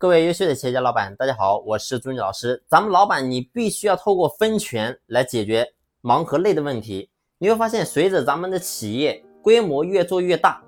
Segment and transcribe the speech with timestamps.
[0.00, 2.62] 各位优秀的企业家老板，大家好，我是朱军老师。
[2.68, 5.66] 咱们老板，你必须要透过分权来解决
[6.02, 7.10] 忙和累的问题。
[7.36, 10.62] 你会发现，随着咱们的企业规模越做越大，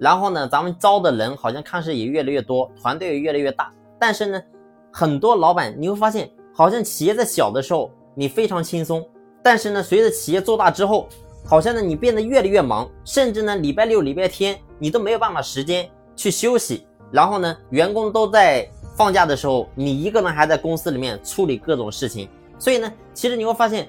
[0.00, 3.72] 然后呢，咱们招的人好像看似也越来越多，团队也越来越大。
[4.00, 4.42] 但是呢，
[4.90, 9.08] 很多老板你会发现，好像企业在小的时候你非常轻松，
[9.44, 11.06] 但是呢，随着企业做大之后，
[11.46, 16.84] 好像呢你变得越来越忙，甚至呢礼拜六、礼拜天你都没有办法时间去休息。
[17.12, 22.28] 然后呢，员工都在放假的时候，你一个人还在公司里面处理各种事情。
[22.58, 23.88] 所以呢，其实你会发现，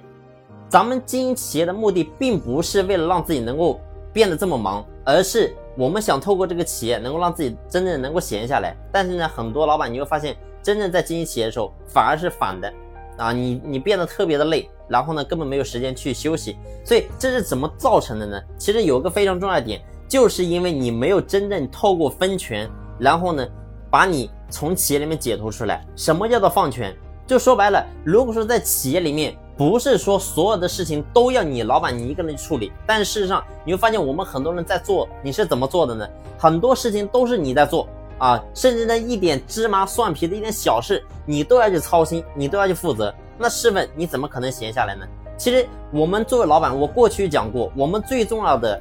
[0.70, 3.80] 咱们经营企业的目的并不是为了让自己能够
[4.11, 8.75] 变得这么忙，而是我们想透过这个企业能够让自己真正能够闲下来。
[8.91, 12.73] 但是呢，很多老板你会发现，真正在经营企业的时候反而是反的
[13.17, 16.58] 啊，你你变得特别的累，然后呢根本没有时间去休息。
[16.83, 18.41] 所以这是怎么造成的呢？
[18.58, 22.70] 其实有个非常重要的点，就是因为你没有真正透过分权。
[22.99, 23.45] 然后呢，
[23.89, 25.84] 把你从企业里面解脱出来。
[25.95, 26.95] 什么叫做放权？
[27.25, 36.08] 就说白了，如果说在企业里面，不是说所有的事情都要你老板你一个人去处理，但事实上你会发现，我们很多人在做，你是怎么做的呢？
[36.38, 37.88] 很多事情都是你在做
[38.19, 43.11] 啊，甚至呢一点芝麻蒜皮的一点小事，你都要去操心，你都要去负责。
[43.39, 45.03] 那试问你怎么可能闲下来呢？
[45.36, 48.80] 其实我们作为老板，我过去讲过，我们最重要的。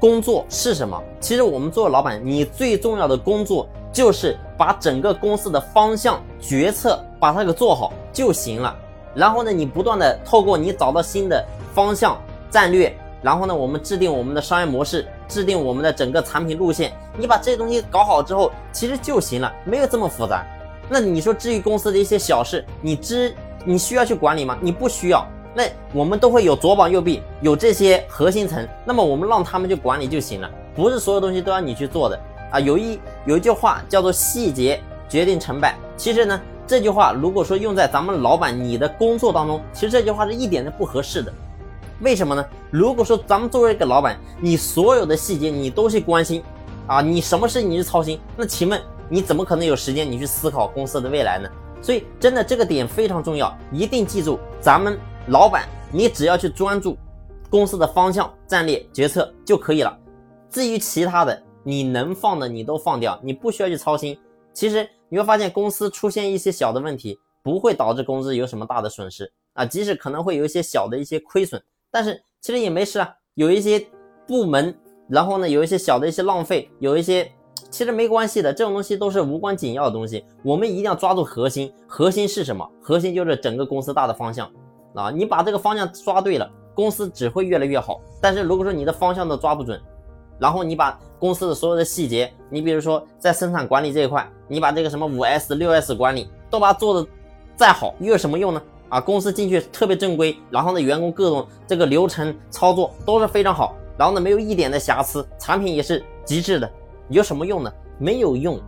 [0.00, 1.00] 工作是什么？
[1.20, 8.74] 其实我们作为老板，你最重要的工作就是把整个公司的方向、决策把它给做好就行了。
[9.14, 12.18] 然后呢，你不断的透过你找到新的方向、
[12.50, 16.92] 战略，然后呢，我们制定我们的商业模式，制定我们的整个产品路线。
[17.18, 20.42] 你把这些东西搞好之后，其实就行了，没有这么复杂。
[20.88, 23.34] 那你说至于公司的一些小事，你知
[23.64, 24.56] 你需要去管理吗？
[24.60, 25.26] 你不需要。
[25.54, 32.18] 那我们都会有左膀右臂，有这些核心层，那么我们让他们去管理就行了，不是所有东西都要你去做的
[32.52, 32.60] 啊。
[32.60, 41.32] 有一有一句话叫做“细节决定成败”，其实呢，这句话如果说用在咱们老板你的工作当中，其实这句话是一点都不合适的。
[42.00, 42.44] 为什么呢？
[42.70, 46.42] 如果说咱们作为一个老板，你所有的细节你都去关心
[46.86, 51.48] 啊，你什么事你去操心，那请问你怎么可能有时间你去思考公司的未来呢？
[51.80, 54.98] 所以真的这个点非常重要，一定记住咱们。
[55.28, 56.98] 老板，你只要去专注
[57.48, 59.96] 公司的方向、战略、决策就可以了。
[60.50, 64.18] 至于其他的，你能放的你都放掉，你不需要去操心。
[64.52, 69.64] 其实你会发现，公司出现一些小的问题，不会导致公司有什么大的损失啊。
[69.64, 73.14] 即使可能会有一些小的一些亏损，但是其实也没事啊。
[73.34, 73.86] 有一些
[74.26, 74.74] 部门，
[75.08, 77.30] 然后呢，有一些小的一些浪费，有一些
[77.70, 80.24] 其实没关系的，这种东西都是无关紧要的东西。
[80.44, 82.68] 我们一定要抓住核心，核心是什么？
[82.82, 84.50] 核心就是整个公司大的方向。
[84.94, 88.02] 啊，你把这个方向抓对了，公司只会越来越好。
[88.20, 89.80] 但是如果说你的方向都抓不准，
[90.42, 97.08] 然后你把公司的所有的细节，你比如说在生产管理这一块，你把这个什么五 S、六 S 管理都把它做的
[97.54, 98.60] 再好，又有什么用呢？
[98.88, 106.68] 啊，公司进去特别正规，然后呢，员工各种这个流程操作都是非常好，然后呢，没有一点的瑕疵，产品也是极致的，
[107.08, 107.72] 有什么用呢？
[107.96, 108.60] 没有用。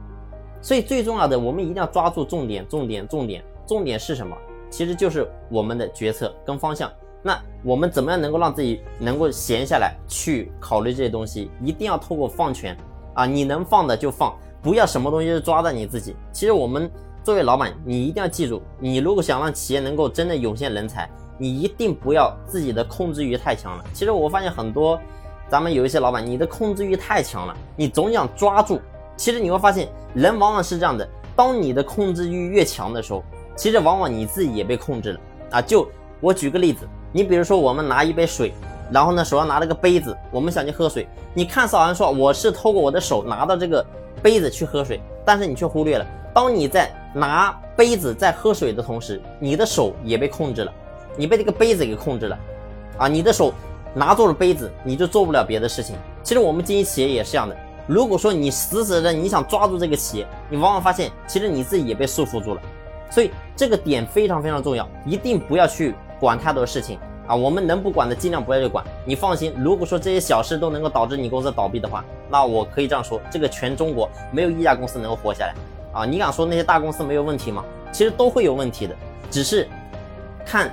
[0.63, 4.37] 所以最重要的，我们一定要抓住重点，重点，重点，重点是什么？
[4.71, 6.89] 其实就是我们的决策跟方向。
[7.27, 11.51] 那我们怎么样能够让自己能够闲下来去考虑这些东西？
[11.63, 12.77] 一定要透过放权
[13.15, 13.25] 啊！
[13.25, 16.15] 你能放的就放，不要什么东西都抓在你自己。
[16.33, 16.91] 其实我们
[17.23, 21.09] 作为老板，你一定要记住，你如果想让企业能够真的涌现人才，
[21.39, 23.85] 你一定不要自己的控制欲太强了。
[23.95, 25.01] 其实我发现很多
[25.49, 28.79] 咱们有一些老板，你的控制欲太强了，你总想抓住。
[29.17, 33.25] 其实你会发现，人往往是这样的：当你的控制欲越强的时候。
[33.57, 35.21] 其实往往你自己也被控制了
[35.53, 35.63] 啊！
[35.63, 35.89] 就
[36.21, 38.53] 我举个例子，你比如说我们拿一杯水，
[38.91, 41.07] 然后呢手上拿了个杯子，我们想去喝水。
[41.33, 43.87] 你看似好像说我是透过我的手拿到这个
[44.21, 46.05] 杯子去喝水，但是你却忽略了，
[46.35, 50.73] 当你在拿杯子在喝水的同时，你的手也被控制了，
[51.17, 52.37] 你被这个杯子给控制了
[52.99, 53.07] 啊！
[53.07, 53.55] 你的手
[53.95, 55.95] 拿住了杯子，你就做不了别的事情。
[56.25, 62.61] 其实我们经营企业也是这样的，如果说你死死的你想抓住这个企业，你往往发现其实你自己也被束缚住了。
[63.09, 67.35] 所以这个点非常非常重要，一定不要去管太多事情啊！
[67.35, 68.85] 我们能不管的尽量不要去管。
[69.05, 75.55] 你放心，如果说这些小事都能够导致你公司倒闭的话，那我可以这样说：这个全中国没有一家公司能够活下来
[75.93, 76.05] 啊！
[76.05, 77.65] 你敢说那些大公司没有问题吗？
[77.93, 78.95] 其实都会有问题的，
[79.31, 79.69] 只是
[80.45, 80.71] 看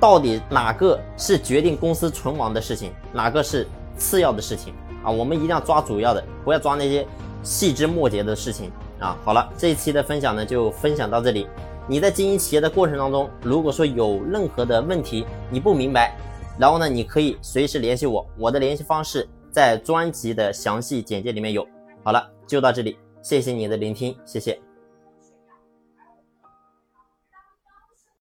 [0.00, 3.66] 到底哪个是决定公司存亡的事情，哪个是
[3.96, 4.74] 次要的事情
[5.04, 5.10] 啊！
[5.10, 7.06] 我们一定要抓主要的，不要抓那些
[7.42, 9.16] 细枝末节的事情啊！
[9.24, 11.46] 好了，这一期的分享呢就分享到这里。
[11.88, 16.16] 你在经营企业的过程当中，如果说有任何的问题你不明白，
[16.58, 21.66] 然后呢，你可以随时联系我，我的联系方式在专辑的详细简介里面有。
[22.02, 24.58] 好了，就到这里，谢谢你的聆听，谢谢。